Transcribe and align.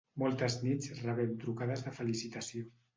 Moltes 0.21 0.55
nits 0.63 0.89
rebem 1.03 1.37
trucades 1.47 1.87
de 1.91 1.97
felicitació. 2.03 2.71